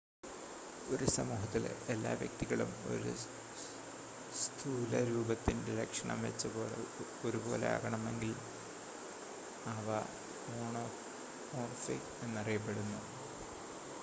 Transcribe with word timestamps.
ഒരു 0.91 1.07
സമൂഹത്തിലെ 1.15 1.71
എല്ലാ 1.89 2.11
വ്യക്തികളും 2.13 2.71
ഒരു 2.87 3.11
സ്ഥൂലരൂപത്തിൻ്റ 4.39 5.75
ലക്ഷണം 5.79 6.21
വെച്ച് 6.21 6.49
ഒരുപോലെ 7.25 7.67
ആണെങ്കിൽ 7.89 8.31
അവ 9.73 9.87
മോണോമോർഫിക് 10.49 12.09
എന്നറിയപ്പെടുന്നു 12.23 13.01